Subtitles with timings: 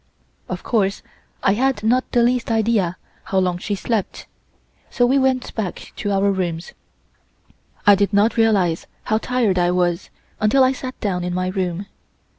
[0.49, 1.03] Of course
[1.43, 4.25] I had not the least idea how long she slept.
[4.89, 6.73] So we went back to our rooms.
[7.85, 10.09] I did not realize how tired I was
[10.39, 11.85] until I sat down in my room.